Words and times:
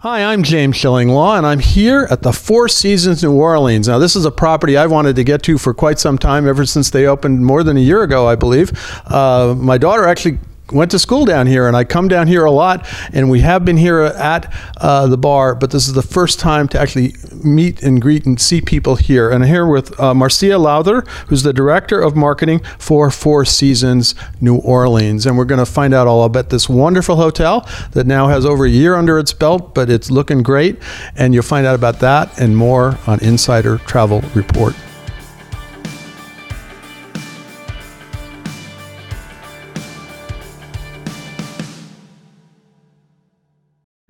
Hi, 0.00 0.22
I'm 0.22 0.42
James 0.42 0.76
Shillinglaw, 0.76 1.38
and 1.38 1.46
I'm 1.46 1.58
here 1.58 2.06
at 2.10 2.20
the 2.20 2.30
Four 2.30 2.68
Seasons 2.68 3.22
New 3.22 3.32
Orleans. 3.32 3.88
Now, 3.88 3.98
this 3.98 4.14
is 4.14 4.26
a 4.26 4.30
property 4.30 4.76
I've 4.76 4.90
wanted 4.90 5.16
to 5.16 5.24
get 5.24 5.42
to 5.44 5.56
for 5.56 5.72
quite 5.72 5.98
some 5.98 6.18
time, 6.18 6.46
ever 6.46 6.66
since 6.66 6.90
they 6.90 7.06
opened 7.06 7.46
more 7.46 7.62
than 7.64 7.78
a 7.78 7.80
year 7.80 8.02
ago, 8.02 8.28
I 8.28 8.34
believe. 8.34 8.72
Uh, 9.06 9.54
my 9.56 9.78
daughter 9.78 10.06
actually 10.06 10.38
went 10.72 10.90
to 10.90 10.98
school 10.98 11.24
down 11.24 11.46
here, 11.46 11.66
and 11.66 11.76
I 11.76 11.84
come 11.84 12.08
down 12.08 12.26
here 12.26 12.44
a 12.44 12.50
lot. 12.50 12.86
And 13.12 13.30
we 13.30 13.40
have 13.40 13.64
been 13.64 13.76
here 13.76 14.00
at 14.00 14.52
uh, 14.78 15.06
the 15.06 15.16
bar, 15.16 15.54
but 15.54 15.70
this 15.70 15.86
is 15.86 15.94
the 15.94 16.02
first 16.02 16.38
time 16.38 16.68
to 16.68 16.80
actually 16.80 17.14
meet 17.44 17.82
and 17.82 18.00
greet 18.00 18.26
and 18.26 18.40
see 18.40 18.60
people 18.60 18.96
here. 18.96 19.30
And 19.30 19.44
I'm 19.44 19.48
here 19.48 19.66
with 19.66 19.98
uh, 20.00 20.14
Marcia 20.14 20.58
Lawther, 20.58 21.02
who's 21.28 21.42
the 21.42 21.52
director 21.52 22.00
of 22.00 22.16
marketing 22.16 22.60
for 22.78 23.10
Four 23.10 23.44
Seasons 23.44 24.14
New 24.40 24.56
Orleans, 24.56 25.26
and 25.26 25.36
we're 25.38 25.44
going 25.44 25.64
to 25.64 25.66
find 25.66 25.94
out 25.94 26.06
all 26.06 26.24
about 26.24 26.50
this 26.50 26.68
wonderful 26.68 27.16
hotel 27.16 27.68
that 27.92 28.06
now 28.06 28.28
has 28.28 28.44
over 28.44 28.64
a 28.64 28.70
year 28.70 28.94
under 28.94 29.18
its 29.18 29.32
belt, 29.32 29.74
but 29.74 29.90
it's 29.90 30.10
looking 30.10 30.42
great. 30.42 30.78
And 31.16 31.34
you'll 31.34 31.42
find 31.42 31.66
out 31.66 31.74
about 31.74 32.00
that 32.00 32.38
and 32.40 32.56
more 32.56 32.98
on 33.06 33.20
Insider 33.20 33.78
Travel 33.78 34.22
Report. 34.34 34.74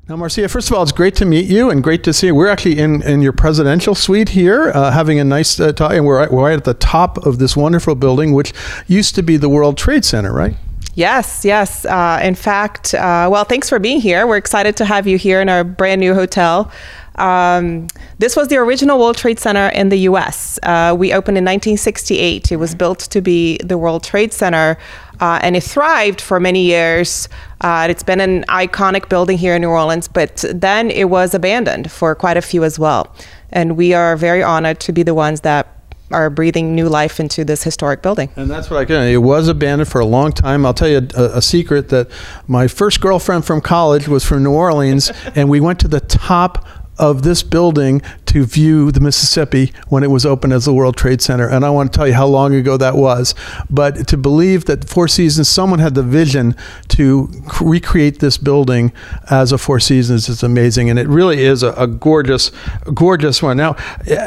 Now, 0.09 0.15
Marcia, 0.15 0.49
first 0.49 0.71
of 0.71 0.77
all, 0.77 0.85
it's 0.85 0.93
great 0.93 1.17
to 1.17 1.25
meet 1.25 1.47
you 1.47 1.69
and 1.69 1.83
great 1.83 2.05
to 2.05 2.13
see 2.13 2.29
you. 2.29 2.35
We're 2.37 2.47
actually 2.47 2.79
in, 2.79 3.03
in 3.03 3.23
your 3.23 3.33
presidential 3.33 3.97
suite 3.97 4.29
here, 4.29 4.71
uh, 4.73 4.93
having 4.93 5.19
a 5.19 5.25
nice 5.25 5.59
uh, 5.59 5.73
talk, 5.73 5.95
and 5.95 6.07
we're 6.07 6.19
right, 6.19 6.31
we're 6.31 6.45
right 6.45 6.57
at 6.57 6.63
the 6.63 6.75
top 6.75 7.27
of 7.27 7.41
this 7.41 7.57
wonderful 7.57 7.97
building, 7.97 8.33
which 8.33 8.53
used 8.87 9.17
to 9.17 9.23
be 9.25 9.37
the 9.37 9.49
World 9.49 9.77
Trade 9.77 10.05
Center, 10.05 10.33
right? 10.33 10.55
Yes, 10.95 11.45
yes. 11.45 11.85
Uh, 11.85 12.21
in 12.23 12.37
fact, 12.37 12.95
uh, 12.95 13.29
well, 13.33 13.43
thanks 13.43 13.69
for 13.69 13.81
being 13.81 14.01
here. 14.01 14.29
We're 14.29 14.37
excited 14.37 14.77
to 14.77 14.85
have 14.85 15.09
you 15.09 15.19
here 15.19 15.41
in 15.41 15.49
our 15.49 15.65
brand 15.65 16.01
new 16.01 16.15
hotel. 16.15 16.71
Um, 17.17 17.89
this 18.19 18.37
was 18.37 18.49
the 18.49 18.57
original 18.57 18.99
World 18.99 19.17
Trade 19.17 19.41
Center 19.41 19.69
in 19.69 19.89
the 19.89 19.99
US. 20.11 20.59
Uh, 20.63 20.95
we 20.97 21.13
opened 21.13 21.37
in 21.37 21.45
1968. 21.45 22.53
It 22.53 22.57
was 22.57 22.75
built 22.75 23.01
to 23.01 23.21
be 23.21 23.59
the 23.59 23.77
World 23.77 24.05
Trade 24.05 24.33
Center, 24.33 24.79
uh, 25.21 25.41
and 25.43 25.57
it 25.57 25.63
thrived 25.63 26.21
for 26.21 26.41
many 26.41 26.65
years. 26.65 27.29
Uh, 27.61 27.87
it's 27.89 28.03
been 28.03 28.21
an 28.21 28.45
iconic 28.45 29.09
building 29.09 29.39
here 29.39 29.55
in 29.55 29.63
New 29.63 29.69
Orleans, 29.69 30.09
but 30.09 30.45
then 30.55 30.91
it 30.91 31.11
was 31.11 31.35
abandoned 31.35 31.91
for 31.91 32.15
quite 32.15 32.37
a 32.37 32.43
few 32.43 32.65
as 32.65 32.79
well. 32.79 33.15
And 33.51 33.77
we 33.77 33.95
are 33.95 34.17
very 34.17 34.43
honored 34.43 34.81
to 34.81 34.93
be 34.93 35.03
the 35.03 35.15
ones 35.15 35.41
that 35.43 35.73
are 36.13 36.31
breathing 36.31 36.75
new 36.75 36.89
life 36.89 37.19
into 37.19 37.45
this 37.45 37.63
historic 37.65 38.03
building. 38.03 38.31
And 38.37 38.51
that's 38.51 38.71
what 38.71 38.79
I 38.79 38.85
can. 38.85 39.09
It 39.09 39.19
was 39.19 39.49
abandoned 39.49 39.91
for 39.91 40.01
a 40.01 40.07
long 40.07 40.33
time. 40.33 40.65
I'll 40.65 40.75
tell 40.75 40.89
you 40.89 41.09
a, 41.17 41.25
a 41.39 41.43
secret 41.43 41.89
that 41.89 42.09
my 42.47 42.69
first 42.69 43.01
girlfriend 43.01 43.45
from 43.45 43.61
college 43.61 44.07
was 44.07 44.25
from 44.25 44.45
New 44.45 44.53
Orleans, 44.53 45.11
and 45.35 45.49
we 45.49 45.61
went 45.61 45.81
to 45.81 45.89
the 45.89 46.01
top 46.01 46.67
of 46.99 47.23
this 47.23 47.43
building 47.43 48.01
to 48.37 48.45
view 48.45 48.93
the 48.93 49.01
Mississippi 49.01 49.73
when 49.89 50.03
it 50.03 50.11
was 50.11 50.27
open 50.27 50.53
as 50.53 50.67
the 50.67 50.73
World 50.75 50.95
Trade 50.95 51.23
Center. 51.23 51.49
And 51.49 51.65
I 51.65 51.71
want 51.71 51.91
to 51.91 51.97
tell 51.97 52.07
you 52.07 52.13
how 52.13 52.27
long 52.27 52.55
ago 52.55 52.77
that 52.77 52.95
was. 52.95 53.35
But 53.71 54.07
to 54.09 54.19
believe 54.19 54.67
that 54.67 54.87
Four 54.87 55.09
Seasons, 55.09 55.49
someone 55.49 55.79
had 55.79 55.95
the 55.95 56.03
vision 56.03 56.55
to 56.89 57.31
recreate 57.63 58.19
this 58.19 58.37
building 58.37 58.93
as 59.31 59.53
a 59.53 59.59
Four 59.59 59.81
Seasons 59.81 60.29
is 60.29 60.43
amazing. 60.43 60.91
And 60.91 60.99
it 60.99 61.09
really 61.09 61.45
is 61.45 61.63
a, 61.63 61.73
a 61.73 61.87
gorgeous, 61.87 62.53
gorgeous 62.93 63.43
one. 63.43 63.57
Now, 63.57 63.73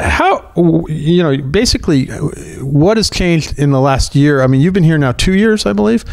how, 0.02 0.52
you 0.88 1.22
know, 1.22 1.38
basically, 1.38 2.08
what 2.62 2.98
has 2.98 3.12
changed 3.12 3.60
in 3.60 3.70
the 3.70 3.80
last 3.80 4.16
year? 4.16 4.42
I 4.42 4.48
mean, 4.48 4.60
you've 4.60 4.74
been 4.74 4.84
here 4.84 4.98
now 4.98 5.12
two 5.12 5.36
years, 5.36 5.68
I 5.68 5.74
believe. 5.74 6.04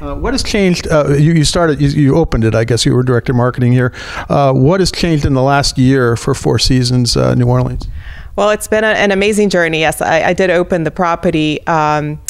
Uh, 0.00 0.14
what 0.14 0.34
has 0.34 0.42
changed? 0.42 0.86
Uh, 0.88 1.08
you, 1.08 1.32
you, 1.32 1.44
started, 1.44 1.80
you, 1.80 1.88
you, 1.88 2.16
opened 2.16 2.44
it. 2.44 2.54
I 2.54 2.64
guess 2.64 2.84
you 2.84 2.94
were 2.94 3.02
director 3.02 3.32
of 3.32 3.36
marketing 3.36 3.72
here. 3.72 3.92
Uh, 4.28 4.52
what 4.52 4.80
has 4.80 4.92
changed 4.92 5.24
in 5.24 5.32
the 5.32 5.42
last 5.42 5.78
year 5.78 6.16
for 6.16 6.34
Four 6.34 6.58
Seasons 6.58 7.16
uh, 7.16 7.34
New 7.34 7.46
Orleans? 7.46 7.88
Well, 8.36 8.50
it's 8.50 8.68
been 8.68 8.84
a, 8.84 8.88
an 8.88 9.10
amazing 9.10 9.48
journey. 9.48 9.80
Yes, 9.80 10.02
I, 10.02 10.22
I 10.22 10.32
did 10.34 10.50
open 10.50 10.84
the 10.84 10.90
property. 10.90 11.66
Um, 11.66 12.20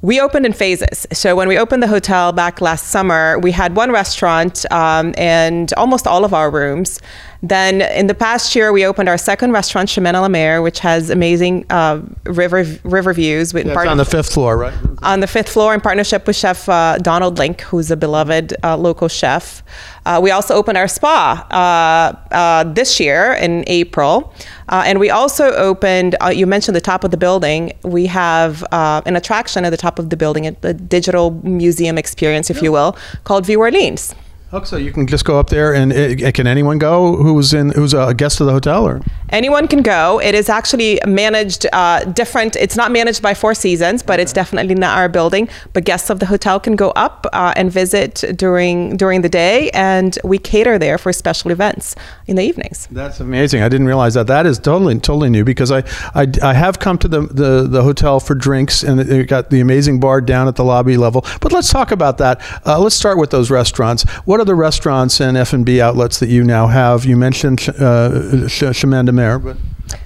we 0.00 0.20
opened 0.20 0.46
in 0.46 0.52
phases. 0.52 1.06
So 1.12 1.34
when 1.34 1.48
we 1.48 1.58
opened 1.58 1.82
the 1.82 1.88
hotel 1.88 2.30
back 2.30 2.60
last 2.60 2.88
summer, 2.88 3.38
we 3.40 3.50
had 3.50 3.74
one 3.74 3.90
restaurant 3.90 4.64
um, 4.70 5.12
and 5.18 5.72
almost 5.74 6.06
all 6.06 6.24
of 6.24 6.32
our 6.32 6.50
rooms. 6.50 7.00
Then 7.42 7.82
in 7.82 8.06
the 8.06 8.14
past 8.14 8.54
year, 8.54 8.72
we 8.72 8.84
opened 8.84 9.08
our 9.08 9.18
second 9.18 9.52
restaurant, 9.52 9.88
Chemin 9.88 10.14
la 10.14 10.28
Mer, 10.28 10.62
which 10.62 10.80
has 10.80 11.10
amazing 11.10 11.66
uh, 11.70 12.02
river 12.24 12.64
river 12.82 13.12
views. 13.12 13.54
With 13.54 13.66
yeah, 13.66 13.88
on 13.88 13.96
the 13.96 14.04
fifth 14.04 14.32
floor, 14.32 14.56
right? 14.56 14.74
On 15.02 15.20
the 15.20 15.26
fifth 15.26 15.48
floor, 15.48 15.74
in 15.74 15.80
partnership 15.80 16.26
with 16.26 16.36
Chef 16.36 16.68
uh, 16.68 16.98
Donald 16.98 17.38
Link, 17.38 17.60
who's 17.62 17.90
a 17.90 17.96
beloved 17.96 18.54
uh, 18.64 18.76
local 18.76 19.08
chef. 19.08 19.62
Uh, 20.08 20.18
we 20.18 20.30
also 20.30 20.54
opened 20.54 20.78
our 20.78 20.88
spa 20.88 21.46
uh, 21.50 22.34
uh, 22.34 22.64
this 22.64 22.98
year 22.98 23.34
in 23.34 23.62
April. 23.66 24.32
and 24.70 24.98
we 24.98 25.10
also 25.10 25.52
opened, 25.52 26.16
you 26.32 26.46
mentioned 26.46 26.74
the 26.74 26.80
top 26.80 27.04
of 27.04 27.10
the 27.10 27.18
building. 27.18 27.72
We 27.82 28.06
have 28.06 28.64
an 28.72 29.16
attraction 29.16 29.66
at 29.66 29.70
the 29.70 29.76
top 29.76 29.98
of 29.98 30.08
the 30.08 30.16
building, 30.16 30.46
a 30.46 30.72
digital 30.72 31.32
museum 31.42 31.98
experience, 31.98 32.48
if 32.48 32.56
yeah. 32.56 32.64
you 32.64 32.72
will, 32.72 32.96
called 33.24 33.44
Vue 33.44 33.58
Orleans. 33.58 34.14
Oh, 34.50 34.62
so 34.62 34.78
you 34.78 34.92
can 34.92 35.06
just 35.06 35.26
go 35.26 35.38
up 35.38 35.50
there, 35.50 35.74
and 35.74 35.92
it, 35.92 36.34
can 36.34 36.46
anyone 36.46 36.78
go 36.78 37.16
who's 37.16 37.52
in 37.52 37.68
who's 37.72 37.92
a 37.92 38.14
guest 38.14 38.40
of 38.40 38.46
the 38.46 38.52
hotel, 38.54 38.88
or 38.88 39.02
anyone 39.28 39.68
can 39.68 39.82
go. 39.82 40.22
It 40.22 40.34
is 40.34 40.48
actually 40.48 40.98
managed 41.06 41.66
uh, 41.74 42.04
different. 42.04 42.56
It's 42.56 42.74
not 42.74 42.90
managed 42.90 43.20
by 43.20 43.34
Four 43.34 43.54
Seasons, 43.54 44.02
but 44.02 44.14
okay. 44.14 44.22
it's 44.22 44.32
definitely 44.32 44.74
not 44.74 44.96
our 44.96 45.10
building. 45.10 45.50
But 45.74 45.84
guests 45.84 46.08
of 46.08 46.18
the 46.20 46.24
hotel 46.24 46.58
can 46.60 46.76
go 46.76 46.92
up 46.92 47.26
uh, 47.34 47.52
and 47.56 47.70
visit 47.70 48.24
during 48.36 48.96
during 48.96 49.20
the 49.20 49.28
day, 49.28 49.70
and 49.72 50.18
we 50.24 50.38
cater 50.38 50.78
there 50.78 50.96
for 50.96 51.12
special 51.12 51.50
events 51.50 51.94
in 52.26 52.36
the 52.36 52.42
evenings. 52.42 52.88
That's 52.90 53.20
amazing. 53.20 53.60
I 53.60 53.68
didn't 53.68 53.86
realize 53.86 54.14
that. 54.14 54.28
That 54.28 54.46
is 54.46 54.58
totally 54.58 54.98
totally 54.98 55.28
new 55.28 55.44
because 55.44 55.70
I 55.70 55.80
I, 56.14 56.26
I 56.42 56.54
have 56.54 56.78
come 56.78 56.96
to 56.98 57.08
the, 57.08 57.20
the 57.20 57.68
the 57.68 57.82
hotel 57.82 58.18
for 58.18 58.34
drinks, 58.34 58.82
and 58.82 58.98
it 58.98 59.28
got 59.28 59.50
the 59.50 59.60
amazing 59.60 60.00
bar 60.00 60.22
down 60.22 60.48
at 60.48 60.56
the 60.56 60.64
lobby 60.64 60.96
level. 60.96 61.26
But 61.42 61.52
let's 61.52 61.70
talk 61.70 61.90
about 61.90 62.16
that. 62.16 62.40
Uh, 62.64 62.78
let's 62.78 62.96
start 62.96 63.18
with 63.18 63.28
those 63.28 63.50
restaurants. 63.50 64.04
What 64.24 64.37
what 64.38 64.42
are 64.42 64.44
the 64.44 64.54
restaurants 64.54 65.20
and 65.20 65.36
F 65.36 65.52
and 65.52 65.66
B 65.66 65.80
outlets 65.80 66.20
that 66.20 66.28
you 66.28 66.44
now 66.44 66.68
have? 66.68 67.04
You 67.04 67.16
mentioned 67.16 67.68
uh, 67.70 68.46
Chemin 68.46 69.06
de 69.06 69.10
Mer, 69.10 69.40
but 69.40 69.56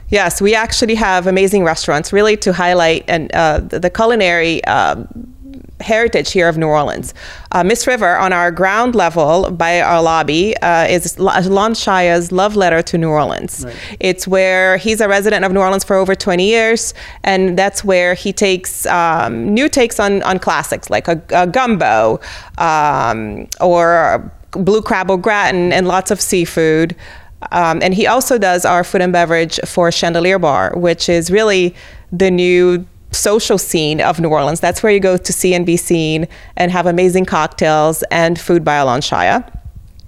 yes, 0.09 0.41
we 0.41 0.55
actually 0.55 0.95
have 0.95 1.27
amazing 1.27 1.65
restaurants, 1.65 2.15
really 2.15 2.39
to 2.39 2.55
highlight 2.55 3.05
and 3.09 3.31
uh, 3.33 3.61
the, 3.61 3.79
the, 3.79 3.91
culinary. 3.91 4.65
Um, 4.65 5.07
heritage 5.81 6.33
here 6.33 6.49
of 6.49 6.57
New 6.57 6.69
Orleans. 6.69 7.15
Uh, 7.51 7.65
Miss 7.65 7.87
River 7.87 8.17
on 8.17 8.33
our 8.33 8.51
ground 8.51 8.95
level 8.95 9.51
by 9.51 9.81
our 9.81 10.03
lobby 10.03 10.57
uh, 10.59 10.87
is 10.87 11.17
Alon 11.19 11.75
Shaya's 11.75 12.33
love 12.33 12.57
letter 12.57 12.83
to 12.83 12.99
New 12.99 13.09
Orleans. 13.09 13.65
Right. 13.65 13.77
It's 14.01 14.27
where 14.27 14.77
he's 14.77 15.01
a 15.01 15.09
resident 15.09 15.45
of 15.45 15.53
New 15.53 15.61
Orleans 15.61 15.85
for 15.85 15.97
over 15.97 16.15
20 16.15 16.47
years, 16.47 16.95
and 17.25 17.59
that's 17.59 17.85
where 17.85 18.15
he 18.15 18.33
takes 18.33 18.87
um, 18.87 19.53
new 19.53 19.69
takes 19.69 19.99
on, 19.99 20.23
on 20.23 20.39
classics 20.39 20.91
like 20.91 21.09
a, 21.09 21.21
a 21.31 21.47
gumbo 21.47 22.21
um, 22.59 23.49
or 23.61 24.33
blue 24.53 24.83
crab 24.83 25.11
au 25.11 25.17
gratin 25.17 25.73
and 25.73 25.89
lots 25.89 26.11
of 26.11 26.21
seafood. 26.21 26.95
Um, 27.51 27.81
and 27.83 27.93
he 27.93 28.07
also 28.07 28.39
does 28.39 28.65
our 28.65 28.85
food 28.85 29.01
and 29.01 29.13
beverage 29.13 29.59
for 29.67 29.91
Chandelier 29.91 30.39
Bar, 30.39 30.75
which 30.77 31.09
is 31.09 31.31
really 31.31 31.75
the 32.13 32.31
new 32.31 32.87
social 33.13 33.59
scene 33.59 34.01
of 34.01 34.21
New 34.21 34.29
Orleans. 34.29 34.61
That's 34.61 34.83
where 34.83 34.93
you 34.93 35.01
go 35.01 35.17
to 35.17 35.33
see 35.33 35.55
and 35.55 35.65
be 35.65 35.77
seen 35.77 36.27
and 36.57 36.71
have 36.73 36.87
amazing 36.87 37.25
cocktails 37.25 38.03
and 38.11 38.39
food 38.41 38.65
by 38.65 38.77
Alon 38.77 39.01
Shaya. 39.01 39.49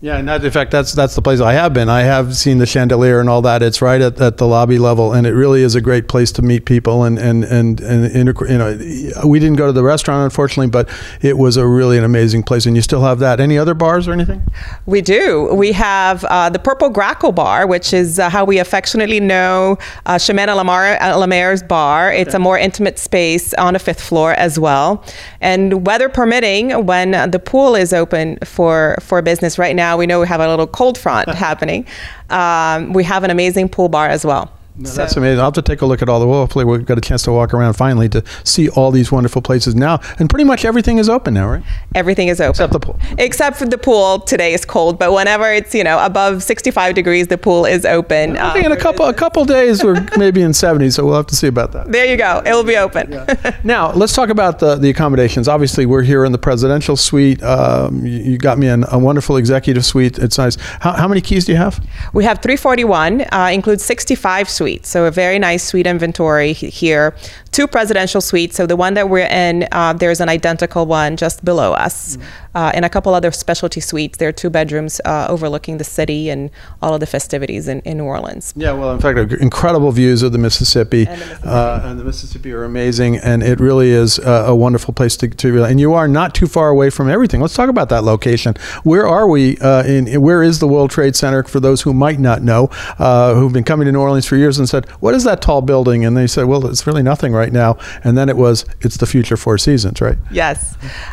Yeah, 0.04 0.18
and 0.18 0.28
that, 0.28 0.44
in 0.44 0.50
fact, 0.50 0.70
that's 0.70 0.92
that's 0.92 1.14
the 1.14 1.22
place 1.22 1.40
I 1.40 1.54
have 1.54 1.72
been. 1.72 1.88
I 1.88 2.02
have 2.02 2.36
seen 2.36 2.58
the 2.58 2.66
chandelier 2.66 3.20
and 3.20 3.28
all 3.30 3.40
that. 3.40 3.62
It's 3.62 3.80
right 3.80 4.02
at, 4.02 4.20
at 4.20 4.36
the 4.36 4.46
lobby 4.46 4.78
level, 4.78 5.14
and 5.14 5.26
it 5.26 5.32
really 5.32 5.62
is 5.62 5.74
a 5.74 5.80
great 5.80 6.08
place 6.08 6.30
to 6.32 6.42
meet 6.42 6.66
people. 6.66 7.04
And 7.04 7.18
and 7.18 7.42
and, 7.42 7.80
and 7.80 8.38
you 8.40 8.58
know, 8.58 8.78
we 9.26 9.40
didn't 9.40 9.56
go 9.56 9.66
to 9.66 9.72
the 9.72 9.82
restaurant 9.82 10.22
unfortunately, 10.22 10.68
but 10.68 10.90
it 11.22 11.38
was 11.38 11.56
a 11.56 11.66
really 11.66 11.96
an 11.96 12.04
amazing 12.04 12.42
place. 12.42 12.66
And 12.66 12.76
you 12.76 12.82
still 12.82 13.00
have 13.00 13.18
that. 13.20 13.40
Any 13.40 13.56
other 13.56 13.72
bars 13.72 14.06
or 14.06 14.12
anything? 14.12 14.42
We 14.84 15.00
do. 15.00 15.54
We 15.54 15.72
have 15.72 16.22
uh, 16.26 16.50
the 16.50 16.58
Purple 16.58 16.90
Grackle 16.90 17.34
Bar, 17.34 17.66
which 17.66 17.94
is 17.94 18.18
uh, 18.18 18.28
how 18.28 18.44
we 18.44 18.58
affectionately 18.58 19.20
know 19.20 19.78
uh, 20.04 20.18
Chemin 20.18 20.50
à 20.50 21.16
la 21.16 21.26
Mer's 21.26 21.62
bar. 21.62 22.12
It's 22.12 22.34
a 22.34 22.38
more 22.38 22.58
intimate 22.58 22.98
space 22.98 23.54
on 23.54 23.74
a 23.74 23.78
fifth 23.78 24.02
floor 24.02 24.32
as 24.34 24.58
well. 24.58 25.02
And 25.40 25.86
weather 25.86 26.10
permitting, 26.10 26.84
when 26.84 27.12
the 27.30 27.38
pool 27.38 27.74
is 27.74 27.94
open 27.94 28.36
for 28.44 28.98
for 29.00 29.22
business 29.22 29.58
right 29.58 29.74
now 29.74 29.93
we 29.96 30.06
know 30.06 30.20
we 30.20 30.26
have 30.26 30.40
a 30.40 30.48
little 30.48 30.66
cold 30.66 30.98
front 30.98 31.28
happening. 31.34 31.86
Um, 32.30 32.92
we 32.92 33.04
have 33.04 33.24
an 33.24 33.30
amazing 33.30 33.68
pool 33.68 33.88
bar 33.88 34.08
as 34.08 34.24
well. 34.24 34.50
No, 34.76 34.90
that's 34.90 35.16
amazing. 35.16 35.38
I'll 35.38 35.46
have 35.46 35.54
to 35.54 35.62
take 35.62 35.82
a 35.82 35.86
look 35.86 36.02
at 36.02 36.08
all 36.08 36.18
the. 36.18 36.26
Well, 36.26 36.40
hopefully, 36.40 36.64
we've 36.64 36.84
got 36.84 36.98
a 36.98 37.00
chance 37.00 37.22
to 37.24 37.32
walk 37.32 37.54
around 37.54 37.74
finally 37.74 38.08
to 38.08 38.24
see 38.42 38.68
all 38.70 38.90
these 38.90 39.12
wonderful 39.12 39.40
places 39.40 39.76
now. 39.76 40.00
And 40.18 40.28
pretty 40.28 40.44
much 40.44 40.64
everything 40.64 40.98
is 40.98 41.08
open 41.08 41.34
now, 41.34 41.48
right? 41.48 41.62
Everything 41.94 42.26
is 42.26 42.40
open 42.40 42.50
except 42.50 42.72
the 42.72 42.80
pool. 42.80 42.98
Except 43.18 43.56
for 43.56 43.66
the 43.66 43.78
pool. 43.78 44.18
Today 44.20 44.52
is 44.52 44.64
cold, 44.64 44.98
but 44.98 45.12
whenever 45.12 45.52
it's 45.52 45.74
you 45.76 45.84
know 45.84 46.04
above 46.04 46.42
65 46.42 46.94
degrees, 46.94 47.28
the 47.28 47.38
pool 47.38 47.64
is 47.64 47.84
open. 47.84 48.36
I 48.36 48.52
think 48.52 48.66
in 48.66 48.72
a 48.72 48.76
couple 48.76 49.06
a 49.06 49.14
couple 49.14 49.44
days 49.44 49.84
we're 49.84 50.04
maybe 50.16 50.42
in 50.42 50.52
70, 50.52 50.90
so 50.90 51.04
we'll 51.04 51.16
have 51.16 51.28
to 51.28 51.36
see 51.36 51.46
about 51.46 51.70
that. 51.72 51.92
There 51.92 52.06
you 52.06 52.16
go. 52.16 52.42
It 52.44 52.52
will 52.52 52.64
be 52.64 52.76
open. 52.76 53.12
Yeah. 53.12 53.56
now 53.64 53.92
let's 53.92 54.12
talk 54.12 54.28
about 54.28 54.58
the 54.58 54.74
the 54.74 54.90
accommodations. 54.90 55.46
Obviously, 55.46 55.86
we're 55.86 56.02
here 56.02 56.24
in 56.24 56.32
the 56.32 56.38
presidential 56.38 56.96
suite. 56.96 57.40
Um, 57.44 58.04
you, 58.04 58.18
you, 58.18 58.38
got 58.38 58.58
me 58.58 58.68
in 58.68 58.84
a 58.90 58.98
wonderful 58.98 59.36
executive 59.36 59.84
suite. 59.84 60.18
It's 60.18 60.36
nice. 60.36 60.56
How, 60.80 60.92
how 60.92 61.06
many 61.06 61.20
keys 61.20 61.44
do 61.44 61.52
you 61.52 61.58
have? 61.58 61.80
We 62.12 62.24
have 62.24 62.42
341. 62.42 63.26
Uh, 63.32 63.50
includes 63.52 63.84
65 63.84 64.48
suites, 64.48 64.63
so 64.82 65.04
a 65.04 65.10
very 65.10 65.38
nice 65.38 65.62
suite 65.62 65.86
inventory 65.86 66.52
here. 66.52 67.14
Two 67.54 67.68
presidential 67.68 68.20
suites. 68.20 68.56
So 68.56 68.66
the 68.66 68.74
one 68.74 68.94
that 68.94 69.08
we're 69.08 69.28
in, 69.28 69.68
uh, 69.70 69.92
there's 69.92 70.20
an 70.20 70.28
identical 70.28 70.86
one 70.86 71.16
just 71.16 71.44
below 71.44 71.72
us, 71.72 72.16
mm-hmm. 72.16 72.56
uh, 72.56 72.72
and 72.74 72.84
a 72.84 72.88
couple 72.88 73.14
other 73.14 73.30
specialty 73.30 73.80
suites. 73.80 74.18
There 74.18 74.28
are 74.28 74.32
two 74.32 74.50
bedrooms 74.50 75.00
uh, 75.04 75.28
overlooking 75.30 75.78
the 75.78 75.84
city 75.84 76.30
and 76.30 76.50
all 76.82 76.94
of 76.94 76.98
the 76.98 77.06
festivities 77.06 77.68
in, 77.68 77.78
in 77.82 77.98
New 77.98 78.06
Orleans. 78.06 78.52
Yeah, 78.56 78.72
well, 78.72 78.90
in 78.90 79.00
fact, 79.00 79.32
incredible 79.34 79.92
views 79.92 80.24
of 80.24 80.32
the 80.32 80.38
Mississippi, 80.38 81.06
and 81.06 81.20
the 81.20 81.26
Mississippi, 81.26 81.48
uh, 81.48 81.90
and 81.90 82.00
the 82.00 82.04
Mississippi 82.04 82.52
are 82.52 82.64
amazing, 82.64 83.18
and 83.18 83.44
it 83.44 83.60
really 83.60 83.90
is 83.90 84.18
a 84.24 84.54
wonderful 84.56 84.92
place 84.92 85.16
to, 85.18 85.28
to. 85.28 85.62
And 85.62 85.78
you 85.78 85.94
are 85.94 86.08
not 86.08 86.34
too 86.34 86.48
far 86.48 86.70
away 86.70 86.90
from 86.90 87.08
everything. 87.08 87.40
Let's 87.40 87.54
talk 87.54 87.68
about 87.68 87.88
that 87.90 88.02
location. 88.02 88.54
Where 88.82 89.06
are 89.06 89.28
we? 89.28 89.58
Uh, 89.58 89.84
in, 89.84 90.20
where 90.20 90.42
is 90.42 90.58
the 90.58 90.66
World 90.66 90.90
Trade 90.90 91.14
Center? 91.14 91.44
For 91.44 91.60
those 91.60 91.82
who 91.82 91.94
might 91.94 92.18
not 92.18 92.42
know, 92.42 92.68
uh, 92.98 93.34
who've 93.34 93.52
been 93.52 93.62
coming 93.62 93.86
to 93.86 93.92
New 93.92 94.00
Orleans 94.00 94.26
for 94.26 94.34
years 94.34 94.58
and 94.58 94.68
said, 94.68 94.88
"What 94.98 95.14
is 95.14 95.22
that 95.22 95.40
tall 95.40 95.62
building?" 95.62 96.04
And 96.04 96.16
they 96.16 96.26
said, 96.26 96.46
"Well, 96.46 96.66
it's 96.66 96.84
really 96.84 97.04
nothing 97.04 97.32
right 97.44 97.52
now." 97.52 97.70
And 98.04 98.12
then 98.18 98.28
it 98.28 98.36
was, 98.36 98.64
"It's 98.80 98.96
the 98.96 99.06
future 99.06 99.36
Four 99.36 99.56
Seasons," 99.58 100.00
right? 100.00 100.18
Yes, 100.30 100.58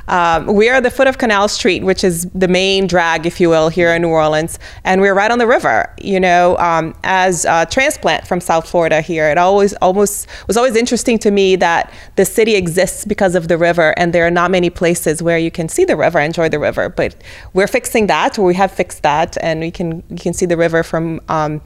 um, 0.07 0.39
we 0.59 0.69
are 0.69 0.75
at 0.75 0.83
the 0.83 0.95
foot 0.97 1.07
of 1.11 1.17
Canal 1.17 1.47
Street, 1.47 1.83
which 1.83 2.03
is 2.03 2.27
the 2.43 2.47
main 2.47 2.87
drag, 2.87 3.25
if 3.25 3.35
you 3.41 3.49
will, 3.53 3.69
here 3.69 3.89
in 3.95 4.01
New 4.01 4.13
Orleans, 4.23 4.53
and 4.83 5.01
we're 5.01 5.17
right 5.21 5.31
on 5.31 5.39
the 5.43 5.47
river. 5.47 5.77
You 6.11 6.19
know, 6.19 6.57
um, 6.57 6.85
as 7.03 7.45
a 7.45 7.67
transplant 7.69 8.27
from 8.29 8.39
South 8.41 8.65
Florida 8.71 9.01
here, 9.01 9.27
it 9.33 9.37
always 9.37 9.73
almost 9.87 10.27
was 10.47 10.57
always 10.57 10.75
interesting 10.75 11.17
to 11.19 11.31
me 11.31 11.47
that 11.57 11.91
the 12.15 12.25
city 12.25 12.55
exists 12.55 13.05
because 13.05 13.35
of 13.35 13.47
the 13.47 13.57
river, 13.57 13.93
and 13.97 14.13
there 14.13 14.25
are 14.25 14.35
not 14.41 14.51
many 14.51 14.69
places 14.69 15.21
where 15.21 15.37
you 15.37 15.51
can 15.51 15.67
see 15.75 15.85
the 15.85 15.97
river, 16.05 16.19
enjoy 16.19 16.47
the 16.49 16.59
river. 16.59 16.89
But 16.89 17.15
we're 17.53 17.71
fixing 17.79 18.07
that, 18.07 18.39
or 18.39 18.45
we 18.45 18.55
have 18.55 18.71
fixed 18.71 19.01
that, 19.03 19.37
and 19.41 19.59
we 19.59 19.71
can 19.71 20.03
you 20.09 20.21
can 20.25 20.33
see 20.33 20.47
the 20.47 20.57
river 20.57 20.83
from. 20.83 21.21
Um, 21.29 21.61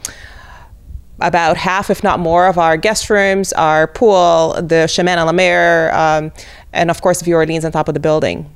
about 1.19 1.57
half, 1.57 1.89
if 1.89 2.03
not 2.03 2.19
more, 2.19 2.47
of 2.47 2.57
our 2.57 2.77
guest 2.77 3.09
rooms, 3.09 3.53
our 3.53 3.87
pool, 3.87 4.53
the 4.61 4.87
Chemin 4.87 5.17
à 5.17 5.25
la 5.25 5.31
Mer, 5.31 5.91
um, 5.93 6.31
and 6.73 6.91
of 6.91 7.01
course, 7.01 7.21
Vue 7.21 7.35
Orleans 7.35 7.63
on 7.65 7.71
top 7.71 7.87
of 7.87 7.93
the 7.93 7.99
building. 7.99 8.49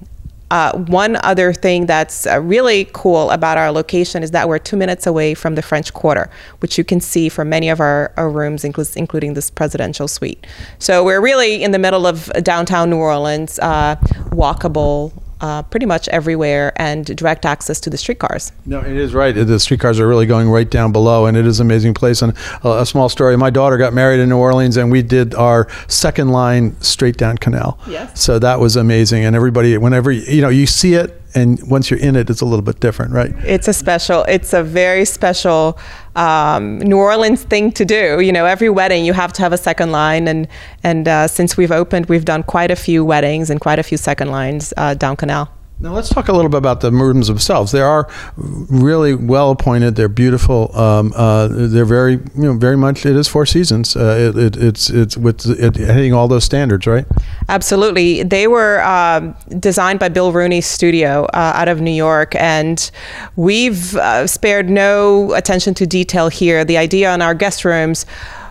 Uh, 0.52 0.76
one 0.76 1.16
other 1.18 1.54
thing 1.54 1.86
that's 1.86 2.26
uh, 2.26 2.42
really 2.42 2.90
cool 2.92 3.30
about 3.30 3.58
our 3.58 3.72
location 3.72 4.24
is 4.24 4.32
that 4.32 4.50
we're 4.50 4.58
two 4.58 4.76
minutes 4.76 5.06
away 5.06 5.36
from 5.36 5.54
the 5.54 5.62
French 5.62 5.94
Quarter, 5.94 6.28
which 6.60 6.76
you 6.76 6.84
can 6.84 7.00
see 7.00 7.30
from 7.30 7.50
many 7.50 7.70
of 7.70 7.80
our, 7.80 8.12
our 8.18 8.32
rooms, 8.32 8.64
inclu- 8.64 8.96
including 8.98 9.36
this 9.36 9.52
presidential 9.52 10.08
suite. 10.08 10.48
So 10.80 11.04
we're 11.04 11.22
really 11.22 11.64
in 11.64 11.72
the 11.72 11.78
middle 11.78 12.08
of 12.08 12.32
downtown 12.42 12.90
New 12.90 12.98
Orleans, 12.98 13.60
uh, 13.60 13.98
walkable, 14.32 15.14
uh, 15.42 15.64
pretty 15.64 15.86
much 15.86 16.08
everywhere 16.10 16.74
and 16.76 17.06
direct 17.06 17.46
access 17.46 17.80
to 17.82 17.90
the 17.90 17.98
streetcars. 17.98 18.52
No, 18.66 18.80
it 18.80 18.96
is 18.96 19.14
right. 19.14 19.32
The 19.32 19.60
streetcars 19.60 20.00
are 20.00 20.08
really 20.08 20.26
going 20.26 20.50
right 20.50 20.70
down 20.70 20.92
below, 20.92 21.26
and 21.26 21.38
it 21.38 21.46
is 21.46 21.60
an 21.60 21.68
amazing 21.68 21.94
place. 21.94 22.22
And 22.22 22.34
a, 22.64 22.82
a 22.82 22.86
small 22.86 23.10
story: 23.10 23.38
my 23.38 23.50
daughter 23.50 23.78
got 23.78 23.94
married 23.94 24.20
in 24.20 24.30
New 24.30 24.38
Orleans, 24.38 24.78
and 24.78 24.92
we 24.92 25.02
did 25.02 25.34
our 25.36 25.68
second 25.88 26.30
line 26.30 26.80
straight 26.82 27.18
down 27.18 27.38
canal. 27.38 27.80
Yes. 27.88 28.22
So 28.22 28.40
that 28.40 28.60
was 28.60 28.76
amazing, 28.76 29.26
and 29.26 29.36
everybody, 29.36 29.78
whenever 29.78 30.12
you 30.12 30.42
know 30.42 30.50
you 30.50 30.66
see 30.66 30.94
it, 30.94 31.19
and 31.36 31.62
once 31.70 31.90
you're 31.90 32.00
in 32.00 32.16
it, 32.16 32.30
it's 32.30 32.42
a 32.42 32.46
little 32.46 32.64
bit 32.64 32.80
different, 32.80 33.12
right? 33.14 33.34
It's 33.46 33.68
a 33.68 33.74
special. 33.74 34.24
It's 34.24 34.54
a 34.54 34.64
very 34.64 35.06
special 35.06 35.78
um, 36.16 36.80
New 36.80 36.98
Orleans 36.98 37.44
thing 37.44 37.72
to 37.74 37.86
do. 37.86 38.20
You 38.20 38.32
know, 38.32 38.46
every 38.46 38.70
wedding 38.70 39.06
you 39.06 39.14
have 39.14 39.34
to 39.34 39.42
have 39.42 39.54
a 39.54 39.58
second 39.58 39.92
line, 39.92 40.28
and 40.28 40.48
and 40.84 41.08
uh, 41.08 41.28
since 41.28 41.58
we've 41.58 41.72
opened, 41.72 42.08
we've 42.08 42.26
done 42.26 42.44
quite 42.44 42.72
a 42.72 42.76
few 42.76 43.06
weddings 43.06 43.50
and 43.50 43.60
quite 43.60 43.80
a 43.80 43.84
few 43.84 43.98
second 43.98 44.32
lines 44.32 44.74
uh, 44.78 44.94
down 44.94 45.16
Canal. 45.16 45.59
Now 45.82 45.94
let's 45.94 46.10
talk 46.10 46.28
a 46.28 46.34
little 46.34 46.50
bit 46.50 46.58
about 46.58 46.82
the 46.82 46.92
rooms 46.92 47.28
themselves. 47.28 47.72
They 47.72 47.80
are 47.80 48.10
really 48.36 49.16
well 49.16 49.52
appointed. 49.52 49.96
They're 49.96 50.10
beautiful. 50.10 50.76
Um, 50.78 51.14
uh, 51.16 51.48
they're 51.50 51.86
very, 51.86 52.14
you 52.14 52.30
know, 52.36 52.54
very 52.54 52.76
much. 52.76 53.06
It 53.06 53.16
is 53.16 53.30
Four 53.30 53.46
Seasons. 53.46 53.96
Uh, 53.96 54.34
it, 54.36 54.38
it, 54.38 54.58
it's 54.58 54.90
it's 54.90 55.16
with 55.16 55.46
it 55.46 55.78
hitting 55.78 56.14
all 56.14 56.28
those 56.28 56.44
standards, 56.44 56.86
right? 56.86 57.06
Absolutely. 57.48 58.24
They 58.24 58.48
were 58.48 58.84
um, 58.84 59.34
designed 59.58 60.00
by 60.00 60.10
Bill 60.10 60.34
Rooney's 60.34 60.66
studio 60.66 61.24
uh, 61.34 61.54
out 61.56 61.70
of 61.70 61.80
New 61.80 61.92
York, 61.92 62.36
and 62.36 62.92
we've 63.38 63.96
uh, 63.96 64.28
spared 64.28 64.70
no 64.70 65.34
attention 65.34 65.74
to 65.76 65.88
detail 65.88 66.28
here. 66.28 66.66
The 66.66 66.78
idea 66.78 67.10
on 67.10 67.22
our 67.22 67.34
guest 67.34 67.64
rooms 67.64 68.06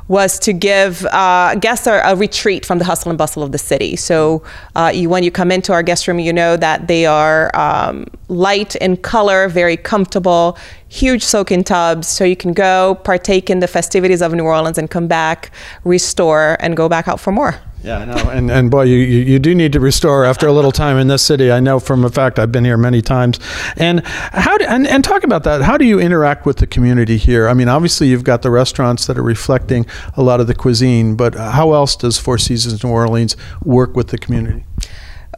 was 0.08 0.38
to 0.40 0.52
give 0.55 1.05
uh, 1.06 1.55
guests 1.56 1.87
a, 1.87 2.00
a, 2.05 2.16
retreat 2.16 2.64
from 2.64 2.78
the 2.78 2.84
hustle 2.84 3.10
and 3.10 3.19
bustle 3.19 3.43
of 3.43 3.52
the 3.52 3.58
city. 3.58 3.94
So 3.94 4.43
uh, 4.75 4.90
you, 4.93 5.08
when 5.10 5.22
you 5.22 5.31
come 5.31 5.52
into 5.52 5.72
our 5.72 5.82
guest 5.82 6.08
room, 6.08 6.19
you 6.19 6.32
know 6.32 6.56
that 6.56 6.88
they 6.88 7.05
are 7.05 7.55
um, 7.55 8.06
light 8.28 8.75
in 8.76 8.96
color, 8.96 9.49
very 9.49 9.76
comfortable, 9.76 10.56
huge 10.88 11.22
soak-in 11.22 11.62
tubs, 11.62 12.08
so 12.08 12.25
you 12.25 12.37
can 12.37 12.55
go 12.55 12.99
partake 13.05 13.50
in 13.50 13.60
the 13.60 13.69
festivities 13.69 14.22
of 14.22 14.32
New 14.32 14.44
Orleans 14.44 14.78
and 14.78 14.90
come 14.90 15.06
back, 15.06 15.50
restore, 15.84 16.56
and 16.60 16.76
go 16.76 16.88
back 16.88 17.06
out 17.06 17.20
for 17.20 17.31
more. 17.31 17.60
Yeah, 17.82 17.98
I 17.98 18.04
know. 18.04 18.30
And, 18.30 18.50
and 18.50 18.70
boy, 18.70 18.82
you, 18.82 18.96
you 18.96 19.38
do 19.38 19.54
need 19.54 19.72
to 19.72 19.80
restore 19.80 20.25
after 20.25 20.46
a 20.46 20.52
little 20.52 20.72
time 20.72 20.98
in 20.98 21.06
this 21.08 21.22
city. 21.22 21.52
I 21.52 21.60
know 21.60 21.78
from 21.78 22.04
a 22.04 22.10
fact 22.10 22.38
I've 22.38 22.50
been 22.50 22.64
here 22.64 22.76
many 22.76 23.00
times. 23.00 23.38
And 23.76 24.04
how 24.06 24.58
do, 24.58 24.64
and, 24.66 24.86
and 24.86 25.04
talk 25.04 25.22
about 25.22 25.44
that. 25.44 25.62
How 25.62 25.76
do 25.76 25.84
you 25.84 26.00
interact 26.00 26.44
with 26.44 26.56
the 26.56 26.66
community 26.66 27.16
here? 27.16 27.48
I 27.48 27.54
mean, 27.54 27.69
obviously 27.69 28.08
you've 28.08 28.25
got 28.25 28.42
the 28.42 28.50
restaurants 28.50 29.06
that 29.06 29.16
are 29.16 29.22
reflecting 29.22 29.86
a 30.14 30.22
lot 30.22 30.40
of 30.40 30.48
the 30.48 30.54
cuisine, 30.54 31.14
but 31.14 31.34
how 31.34 31.72
else 31.72 31.94
does 31.94 32.19
Four 32.19 32.38
Seasons 32.38 32.82
New 32.82 32.90
Orleans 32.90 33.36
work 33.64 33.94
with 33.94 34.08
the 34.08 34.19
community? 34.19 34.64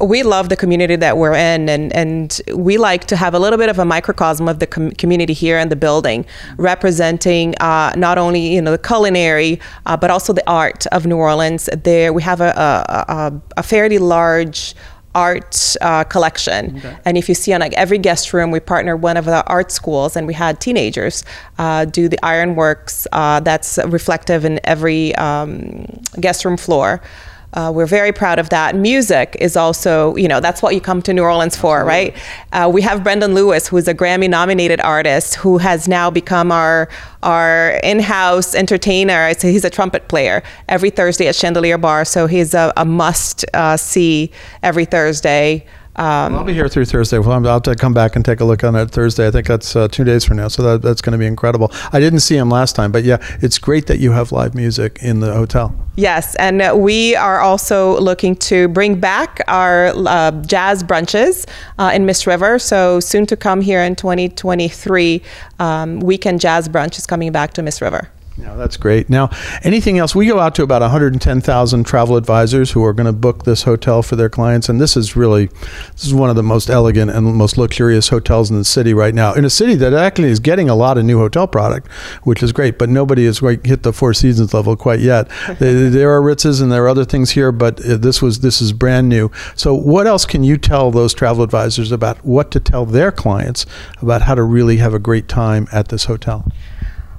We 0.00 0.22
love 0.22 0.48
the 0.48 0.56
community 0.56 0.96
that 0.96 1.16
we're 1.16 1.34
in, 1.34 1.68
and, 1.68 1.92
and 1.92 2.40
we 2.54 2.78
like 2.78 3.06
to 3.06 3.16
have 3.16 3.34
a 3.34 3.38
little 3.38 3.58
bit 3.58 3.68
of 3.68 3.78
a 3.78 3.84
microcosm 3.84 4.48
of 4.48 4.58
the 4.58 4.66
com- 4.66 4.92
community 4.92 5.32
here 5.32 5.58
in 5.58 5.68
the 5.68 5.76
building, 5.76 6.24
representing 6.56 7.54
uh, 7.60 7.92
not 7.96 8.18
only 8.18 8.54
you 8.54 8.62
know 8.62 8.70
the 8.70 8.78
culinary, 8.78 9.60
uh, 9.86 9.96
but 9.96 10.10
also 10.10 10.32
the 10.32 10.48
art 10.48 10.86
of 10.88 11.06
New 11.06 11.16
Orleans. 11.16 11.68
There 11.84 12.12
we 12.12 12.22
have 12.22 12.40
a, 12.40 12.50
a, 12.50 13.12
a, 13.12 13.42
a 13.58 13.62
fairly 13.62 13.98
large 13.98 14.74
art 15.14 15.76
uh, 15.80 16.04
collection. 16.04 16.76
Okay. 16.78 16.96
And 17.04 17.18
if 17.18 17.28
you 17.28 17.34
see 17.34 17.52
on 17.52 17.60
like 17.60 17.72
every 17.74 17.98
guest 17.98 18.32
room, 18.32 18.50
we 18.50 18.60
partner 18.60 18.96
one 18.96 19.16
of 19.16 19.24
the 19.24 19.44
art 19.46 19.72
schools, 19.72 20.16
and 20.16 20.26
we 20.26 20.34
had 20.34 20.60
teenagers 20.60 21.24
uh, 21.58 21.84
do 21.84 22.08
the 22.08 22.18
ironworks 22.24 23.06
uh, 23.12 23.40
that's 23.40 23.78
reflective 23.86 24.44
in 24.44 24.60
every 24.64 25.14
um, 25.16 25.84
guest 26.20 26.44
room 26.44 26.56
floor. 26.56 27.02
Uh, 27.52 27.72
we're 27.74 27.86
very 27.86 28.12
proud 28.12 28.38
of 28.38 28.48
that. 28.50 28.76
Music 28.76 29.36
is 29.40 29.56
also, 29.56 30.14
you 30.16 30.28
know, 30.28 30.40
that's 30.40 30.62
what 30.62 30.74
you 30.74 30.80
come 30.80 31.02
to 31.02 31.12
New 31.12 31.22
Orleans 31.22 31.56
for, 31.56 31.80
Absolutely. 31.80 32.20
right? 32.52 32.64
Uh, 32.66 32.68
we 32.68 32.82
have 32.82 33.02
Brendan 33.02 33.34
Lewis, 33.34 33.66
who's 33.68 33.88
a 33.88 33.94
Grammy-nominated 33.94 34.80
artist, 34.80 35.34
who 35.34 35.58
has 35.58 35.88
now 35.88 36.10
become 36.10 36.52
our 36.52 36.88
our 37.22 37.80
in-house 37.82 38.54
entertainer. 38.54 39.34
So 39.34 39.48
he's 39.48 39.64
a 39.64 39.70
trumpet 39.70 40.08
player 40.08 40.42
every 40.68 40.90
Thursday 40.90 41.28
at 41.28 41.34
Chandelier 41.34 41.76
Bar, 41.76 42.04
so 42.04 42.26
he's 42.26 42.54
a, 42.54 42.72
a 42.76 42.84
must 42.84 43.44
uh, 43.52 43.76
see 43.76 44.30
every 44.62 44.84
Thursday. 44.86 45.66
Um, 46.00 46.34
I'll 46.34 46.44
be 46.44 46.54
here 46.54 46.66
through 46.66 46.86
Thursday. 46.86 47.18
Well, 47.18 47.32
I'll 47.32 47.44
have 47.44 47.62
to 47.64 47.76
come 47.76 47.92
back 47.92 48.16
and 48.16 48.24
take 48.24 48.40
a 48.40 48.44
look 48.46 48.64
on 48.64 48.74
it 48.74 48.90
Thursday. 48.90 49.26
I 49.26 49.30
think 49.30 49.46
that's 49.46 49.76
uh, 49.76 49.86
two 49.86 50.02
days 50.02 50.24
from 50.24 50.38
now, 50.38 50.48
so 50.48 50.62
that, 50.62 50.80
that's 50.80 51.02
going 51.02 51.12
to 51.12 51.18
be 51.18 51.26
incredible. 51.26 51.70
I 51.92 52.00
didn't 52.00 52.20
see 52.20 52.38
him 52.38 52.48
last 52.48 52.74
time, 52.74 52.90
but 52.90 53.04
yeah, 53.04 53.18
it's 53.42 53.58
great 53.58 53.86
that 53.88 53.98
you 53.98 54.12
have 54.12 54.32
live 54.32 54.54
music 54.54 54.98
in 55.02 55.20
the 55.20 55.34
hotel. 55.34 55.74
Yes, 55.96 56.34
and 56.36 56.82
we 56.82 57.16
are 57.16 57.40
also 57.40 58.00
looking 58.00 58.34
to 58.36 58.68
bring 58.68 58.98
back 58.98 59.42
our 59.46 59.88
uh, 59.88 60.30
jazz 60.46 60.82
brunches 60.82 61.46
uh, 61.78 61.90
in 61.94 62.06
Miss 62.06 62.26
River. 62.26 62.58
So 62.58 62.98
soon 62.98 63.26
to 63.26 63.36
come 63.36 63.60
here 63.60 63.82
in 63.82 63.94
2023, 63.94 65.20
um, 65.58 66.00
weekend 66.00 66.40
jazz 66.40 66.66
brunch 66.66 66.96
is 66.96 67.06
coming 67.06 67.30
back 67.30 67.52
to 67.52 67.62
Miss 67.62 67.82
River. 67.82 68.10
Yeah, 68.40 68.54
that's 68.54 68.78
great. 68.78 69.10
Now, 69.10 69.28
anything 69.62 69.98
else? 69.98 70.14
We 70.14 70.26
go 70.26 70.38
out 70.38 70.54
to 70.54 70.62
about 70.62 70.80
110,000 70.80 71.84
travel 71.84 72.16
advisors 72.16 72.70
who 72.70 72.82
are 72.84 72.94
going 72.94 73.06
to 73.06 73.12
book 73.12 73.44
this 73.44 73.64
hotel 73.64 74.02
for 74.02 74.16
their 74.16 74.30
clients, 74.30 74.68
and 74.68 74.80
this 74.80 74.96
is 74.96 75.14
really 75.14 75.46
this 75.92 76.06
is 76.06 76.14
one 76.14 76.30
of 76.30 76.36
the 76.36 76.42
most 76.42 76.70
elegant 76.70 77.10
and 77.10 77.26
most 77.34 77.58
luxurious 77.58 78.08
hotels 78.08 78.50
in 78.50 78.56
the 78.56 78.64
city 78.64 78.94
right 78.94 79.14
now. 79.14 79.34
In 79.34 79.44
a 79.44 79.50
city 79.50 79.74
that 79.76 79.92
actually 79.92 80.30
is 80.30 80.40
getting 80.40 80.70
a 80.70 80.74
lot 80.74 80.96
of 80.96 81.04
new 81.04 81.18
hotel 81.18 81.46
product, 81.46 81.90
which 82.22 82.42
is 82.42 82.52
great, 82.52 82.78
but 82.78 82.88
nobody 82.88 83.26
has 83.26 83.40
quite 83.40 83.64
hit 83.66 83.82
the 83.82 83.92
Four 83.92 84.14
Seasons 84.14 84.54
level 84.54 84.74
quite 84.74 85.00
yet. 85.00 85.28
there 85.58 86.10
are 86.10 86.22
Ritzes 86.22 86.62
and 86.62 86.72
there 86.72 86.84
are 86.84 86.88
other 86.88 87.04
things 87.04 87.32
here, 87.32 87.52
but 87.52 87.84
uh, 87.84 87.98
this 87.98 88.22
was 88.22 88.40
this 88.40 88.62
is 88.62 88.72
brand 88.72 89.08
new. 89.08 89.30
So, 89.54 89.74
what 89.74 90.06
else 90.06 90.24
can 90.24 90.44
you 90.44 90.56
tell 90.56 90.90
those 90.90 91.12
travel 91.12 91.44
advisors 91.44 91.92
about 91.92 92.24
what 92.24 92.50
to 92.52 92.60
tell 92.60 92.86
their 92.86 93.12
clients 93.12 93.66
about 94.00 94.22
how 94.22 94.34
to 94.34 94.42
really 94.42 94.78
have 94.78 94.94
a 94.94 94.98
great 94.98 95.28
time 95.28 95.68
at 95.72 95.88
this 95.88 96.06
hotel? 96.06 96.50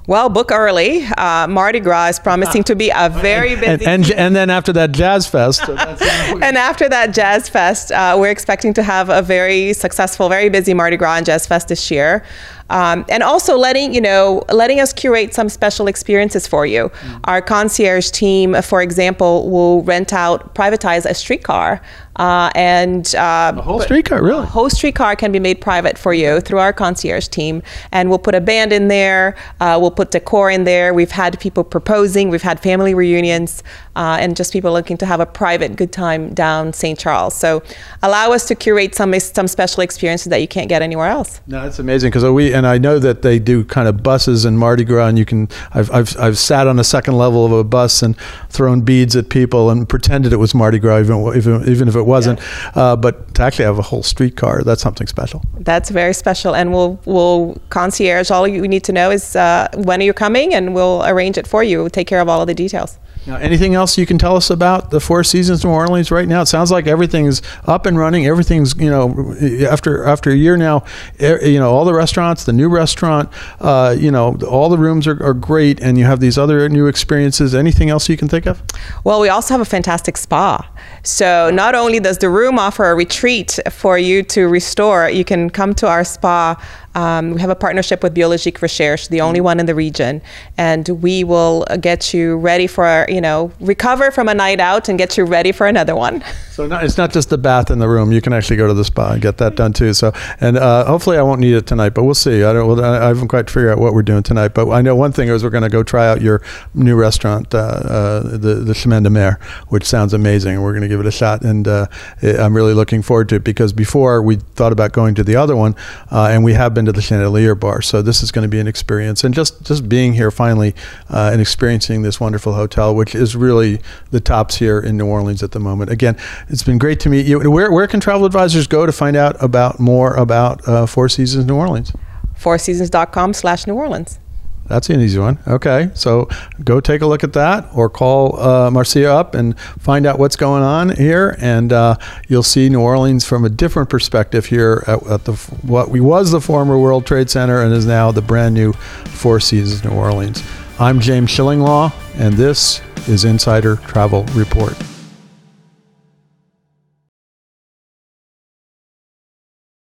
Well, 0.08 0.28
book 0.28 0.50
early. 0.50 1.04
Uh, 1.04 1.46
Mardi 1.46 1.78
Gras 1.78 2.08
is 2.08 2.18
promising 2.18 2.64
to 2.64 2.74
be 2.74 2.90
a 2.90 3.08
very 3.08 3.54
busy. 3.54 3.86
And, 3.86 4.04
and, 4.04 4.10
and 4.12 4.36
then 4.36 4.50
after 4.50 4.72
that 4.72 4.90
Jazz 4.90 5.28
Fest. 5.28 5.64
So 5.64 5.76
and 5.76 6.58
after 6.58 6.88
that 6.88 7.14
Jazz 7.14 7.48
Fest, 7.48 7.92
uh, 7.92 8.16
we're 8.18 8.30
expecting 8.30 8.74
to 8.74 8.82
have 8.82 9.10
a 9.10 9.22
very 9.22 9.72
successful, 9.72 10.28
very 10.28 10.48
busy 10.48 10.74
Mardi 10.74 10.96
Gras 10.96 11.18
and 11.18 11.26
Jazz 11.26 11.46
Fest 11.46 11.68
this 11.68 11.88
year. 11.88 12.24
Um, 12.68 13.04
and 13.10 13.22
also 13.22 13.56
letting 13.56 13.94
you 13.94 14.00
know, 14.00 14.44
letting 14.48 14.80
us 14.80 14.92
curate 14.92 15.34
some 15.34 15.48
special 15.48 15.86
experiences 15.86 16.46
for 16.46 16.64
you. 16.64 16.88
Mm. 16.88 17.20
Our 17.24 17.42
concierge 17.42 18.10
team, 18.10 18.60
for 18.62 18.80
example, 18.80 19.50
will 19.50 19.82
rent 19.82 20.12
out, 20.12 20.54
privatize 20.54 21.04
a 21.04 21.14
streetcar 21.14 21.82
uh, 22.16 22.50
and 22.54 23.14
uh, 23.14 23.52
a 23.56 23.62
whole 23.62 23.80
streetcar, 23.80 24.22
really? 24.22 24.42
A 24.42 24.46
whole 24.46 24.68
streetcar 24.68 25.16
can 25.16 25.32
be 25.32 25.38
made 25.38 25.60
private 25.60 25.96
for 25.96 26.12
you 26.12 26.40
through 26.40 26.58
our 26.58 26.72
concierge 26.72 27.28
team, 27.28 27.62
and 27.90 28.10
we'll 28.10 28.18
put 28.18 28.34
a 28.34 28.40
band 28.40 28.72
in 28.72 28.88
there. 28.88 29.36
Uh, 29.60 29.78
we'll 29.80 29.90
put 29.90 30.10
decor 30.10 30.50
in 30.50 30.64
there. 30.64 30.92
We've 30.92 31.10
had 31.10 31.40
people 31.40 31.64
proposing. 31.64 32.28
We've 32.28 32.42
had 32.42 32.60
family 32.60 32.94
reunions, 32.94 33.62
uh, 33.96 34.18
and 34.20 34.36
just 34.36 34.52
people 34.52 34.72
looking 34.72 34.98
to 34.98 35.06
have 35.06 35.20
a 35.20 35.26
private 35.26 35.76
good 35.76 35.92
time 35.92 36.34
down 36.34 36.72
St. 36.72 36.98
Charles. 36.98 37.34
So, 37.34 37.62
allow 38.02 38.32
us 38.32 38.46
to 38.48 38.54
curate 38.54 38.94
some 38.94 39.18
some 39.18 39.48
special 39.48 39.82
experiences 39.82 40.28
that 40.30 40.40
you 40.40 40.48
can't 40.48 40.68
get 40.68 40.82
anywhere 40.82 41.08
else. 41.08 41.40
No, 41.46 41.62
that's 41.62 41.78
amazing 41.78 42.10
because 42.10 42.24
we 42.24 42.52
and 42.52 42.66
I 42.66 42.76
know 42.76 42.98
that 42.98 43.22
they 43.22 43.38
do 43.38 43.64
kind 43.64 43.88
of 43.88 44.02
buses 44.02 44.44
and 44.44 44.58
Mardi 44.58 44.84
Gras, 44.84 45.08
and 45.08 45.18
you 45.18 45.24
can. 45.24 45.48
I've 45.72 45.90
I've 45.90 46.18
I've 46.18 46.38
sat 46.38 46.66
on 46.66 46.76
the 46.76 46.84
second 46.84 47.16
level 47.16 47.46
of 47.46 47.52
a 47.52 47.64
bus 47.64 48.02
and 48.02 48.16
thrown 48.50 48.82
beads 48.82 49.16
at 49.16 49.30
people 49.30 49.70
and 49.70 49.88
pretended 49.88 50.32
it 50.32 50.36
was 50.36 50.54
Mardi 50.54 50.78
Gras, 50.78 51.00
even 51.00 51.36
even 51.36 51.68
even 51.68 51.88
if 51.88 51.96
it 51.96 52.01
it 52.02 52.06
wasn't. 52.06 52.38
Yeah. 52.38 52.82
Uh, 52.82 52.96
but 52.96 53.34
to 53.34 53.42
actually 53.42 53.64
have 53.64 53.78
a 53.78 53.86
whole 53.90 54.02
streetcar, 54.02 54.62
that's 54.62 54.82
something 54.82 55.06
special. 55.06 55.40
That's 55.70 55.90
very 55.90 56.14
special, 56.14 56.54
and 56.54 56.72
we'll 56.74 56.92
we'll 57.04 57.56
concierge. 57.70 58.30
All 58.30 58.46
you 58.46 58.68
need 58.68 58.84
to 58.84 58.92
know 58.92 59.10
is 59.10 59.36
uh, 59.36 59.68
when 59.88 60.00
are 60.00 60.04
you 60.10 60.12
coming, 60.12 60.54
and 60.54 60.74
we'll 60.74 61.02
arrange 61.04 61.36
it 61.38 61.46
for 61.46 61.62
you. 61.62 61.78
We'll 61.80 61.96
take 62.00 62.08
care 62.12 62.20
of 62.20 62.28
all 62.28 62.40
of 62.40 62.46
the 62.46 62.54
details. 62.64 62.98
Now, 63.24 63.36
anything 63.36 63.74
else 63.74 63.96
you 63.96 64.04
can 64.04 64.18
tell 64.18 64.34
us 64.36 64.50
about 64.50 64.90
the 64.90 64.98
Four 64.98 65.22
Seasons 65.22 65.64
New 65.64 65.70
Orleans 65.70 66.10
right 66.10 66.26
now? 66.26 66.42
It 66.42 66.46
sounds 66.46 66.72
like 66.72 66.88
everything's 66.88 67.40
up 67.66 67.86
and 67.86 67.96
running. 67.96 68.26
Everything's 68.26 68.74
you 68.76 68.90
know 68.90 69.34
after 69.70 70.04
after 70.04 70.30
a 70.30 70.34
year 70.34 70.56
now, 70.56 70.84
you 71.20 71.60
know 71.60 71.70
all 71.70 71.84
the 71.84 71.94
restaurants, 71.94 72.44
the 72.44 72.52
new 72.52 72.68
restaurant, 72.68 73.28
uh, 73.60 73.94
you 73.96 74.10
know 74.10 74.36
all 74.48 74.68
the 74.68 74.78
rooms 74.78 75.06
are, 75.06 75.22
are 75.22 75.34
great, 75.34 75.80
and 75.80 75.98
you 75.98 76.04
have 76.04 76.18
these 76.18 76.36
other 76.36 76.68
new 76.68 76.88
experiences. 76.88 77.54
Anything 77.54 77.90
else 77.90 78.08
you 78.08 78.16
can 78.16 78.28
think 78.28 78.46
of? 78.46 78.60
Well, 79.04 79.20
we 79.20 79.28
also 79.28 79.54
have 79.54 79.60
a 79.60 79.66
fantastic 79.66 80.16
spa. 80.16 80.68
So 81.04 81.50
not 81.50 81.76
only 81.76 82.00
does 82.00 82.18
the 82.18 82.28
room 82.28 82.58
offer 82.58 82.90
a 82.90 82.94
retreat 82.94 83.58
for 83.70 83.98
you 83.98 84.24
to 84.24 84.48
restore, 84.48 85.08
you 85.08 85.24
can 85.24 85.48
come 85.48 85.74
to 85.74 85.86
our 85.86 86.04
spa 86.04 86.56
um, 86.94 87.32
we 87.32 87.40
have 87.40 87.50
a 87.50 87.54
partnership 87.54 88.02
with 88.02 88.14
Biologique 88.14 88.60
Recherche, 88.60 89.08
the 89.08 89.20
only 89.20 89.40
one 89.40 89.60
in 89.60 89.66
the 89.66 89.74
region, 89.74 90.20
and 90.58 90.88
we 90.88 91.24
will 91.24 91.64
get 91.80 92.12
you 92.12 92.36
ready 92.36 92.66
for, 92.66 93.06
you 93.08 93.20
know, 93.20 93.52
recover 93.60 94.10
from 94.10 94.28
a 94.28 94.34
night 94.34 94.60
out 94.60 94.88
and 94.88 94.98
get 94.98 95.16
you 95.16 95.24
ready 95.24 95.52
for 95.52 95.66
another 95.66 95.96
one. 95.96 96.22
So 96.52 96.66
not, 96.66 96.84
it's 96.84 96.98
not 96.98 97.12
just 97.12 97.30
the 97.30 97.38
bath 97.38 97.70
in 97.70 97.78
the 97.78 97.88
room. 97.88 98.12
You 98.12 98.20
can 98.20 98.32
actually 98.32 98.56
go 98.56 98.68
to 98.68 98.74
the 98.74 98.84
spa 98.84 99.12
and 99.12 99.22
get 99.22 99.38
that 99.38 99.56
done 99.56 99.72
too. 99.72 99.94
So, 99.94 100.12
and 100.40 100.58
uh, 100.58 100.84
hopefully 100.84 101.16
I 101.16 101.22
won't 101.22 101.40
need 101.40 101.54
it 101.54 101.66
tonight, 101.66 101.90
but 101.90 102.04
we'll 102.04 102.14
see. 102.14 102.44
I 102.44 102.52
don't. 102.52 102.78
I 102.78 103.08
haven't 103.08 103.28
quite 103.28 103.48
figured 103.48 103.72
out 103.72 103.78
what 103.78 103.94
we're 103.94 104.02
doing 104.02 104.22
tonight, 104.22 104.48
but 104.48 104.70
I 104.70 104.82
know 104.82 104.94
one 104.94 105.12
thing 105.12 105.28
is 105.28 105.42
we're 105.42 105.50
going 105.50 105.62
to 105.62 105.70
go 105.70 105.82
try 105.82 106.06
out 106.08 106.20
your 106.20 106.42
new 106.74 106.94
restaurant, 106.94 107.54
uh, 107.54 107.58
uh, 107.58 108.20
the 108.36 108.62
the 108.66 108.74
Chemin 108.74 109.02
de 109.02 109.10
Mer, 109.10 109.38
which 109.68 109.84
sounds 109.84 110.12
amazing. 110.12 110.60
We're 110.60 110.72
going 110.72 110.82
to 110.82 110.88
give 110.88 111.00
it 111.00 111.06
a 111.06 111.10
shot, 111.10 111.42
and 111.42 111.66
uh, 111.66 111.86
I'm 112.22 112.54
really 112.54 112.74
looking 112.74 113.00
forward 113.00 113.28
to 113.30 113.36
it 113.36 113.44
because 113.44 113.72
before 113.72 114.22
we 114.22 114.36
thought 114.36 114.72
about 114.72 114.92
going 114.92 115.14
to 115.14 115.24
the 115.24 115.36
other 115.36 115.56
one, 115.56 115.74
uh, 116.10 116.28
and 116.30 116.44
we 116.44 116.52
have 116.52 116.74
been 116.74 116.81
to 116.86 116.92
the 116.92 117.02
Chandelier 117.02 117.54
Bar. 117.54 117.82
So 117.82 118.02
this 118.02 118.22
is 118.22 118.32
going 118.32 118.42
to 118.42 118.48
be 118.48 118.60
an 118.60 118.66
experience, 118.66 119.24
and 119.24 119.34
just 119.34 119.62
just 119.62 119.88
being 119.88 120.14
here 120.14 120.30
finally 120.30 120.74
uh, 121.08 121.30
and 121.32 121.40
experiencing 121.40 122.02
this 122.02 122.20
wonderful 122.20 122.54
hotel, 122.54 122.94
which 122.94 123.14
is 123.14 123.36
really 123.36 123.80
the 124.10 124.20
tops 124.20 124.56
here 124.56 124.78
in 124.78 124.96
New 124.96 125.06
Orleans 125.06 125.42
at 125.42 125.52
the 125.52 125.60
moment. 125.60 125.90
Again 125.90 126.16
it's 126.48 126.62
been 126.62 126.78
great 126.78 127.00
to 127.00 127.08
meet 127.08 127.26
you. 127.26 127.50
Where, 127.50 127.72
where 127.72 127.86
can 127.86 128.00
travel 128.00 128.26
advisors 128.26 128.66
go 128.66 128.86
to 128.86 128.92
find 128.92 129.16
out 129.16 129.42
about 129.42 129.80
more 129.80 130.14
about 130.14 130.66
uh, 130.68 130.86
Four 130.86 131.08
Seasons 131.08 131.46
New 131.46 131.56
Orleans? 131.56 131.92
Fourseasons.com 132.38 133.34
slash 133.34 133.66
New 133.66 133.74
Orleans. 133.74 134.18
That's 134.66 134.88
an 134.90 135.00
easy 135.00 135.18
one. 135.18 135.38
Okay, 135.46 135.90
so 135.94 136.28
go 136.64 136.80
take 136.80 137.02
a 137.02 137.06
look 137.06 137.24
at 137.24 137.32
that, 137.34 137.68
or 137.74 137.90
call 137.90 138.40
uh, 138.40 138.70
Marcia 138.70 139.10
up 139.10 139.34
and 139.34 139.58
find 139.58 140.06
out 140.06 140.18
what's 140.18 140.36
going 140.36 140.62
on 140.62 140.96
here, 140.96 141.36
and 141.38 141.72
uh, 141.72 141.96
you'll 142.28 142.42
see 142.42 142.68
New 142.68 142.80
Orleans 142.80 143.24
from 143.24 143.44
a 143.44 143.48
different 143.48 143.90
perspective 143.90 144.46
here 144.46 144.84
at, 144.86 145.06
at, 145.06 145.24
the 145.24 145.32
what 145.62 145.90
we 145.90 146.00
was 146.00 146.30
the 146.30 146.40
former 146.40 146.78
World 146.78 147.06
Trade 147.06 147.28
Center 147.28 147.62
and 147.62 147.72
is 147.72 147.86
now 147.86 148.12
the 148.12 148.22
brand 148.22 148.54
new 148.54 148.72
Four 148.72 149.40
Seasons 149.40 149.84
New 149.84 149.90
Orleans. 149.90 150.42
I'm 150.78 151.00
James 151.00 151.30
Shillinglaw, 151.30 151.92
and 152.16 152.34
this 152.34 152.80
is 153.08 153.24
Insider 153.24 153.76
Travel 153.76 154.24
Report. 154.32 154.76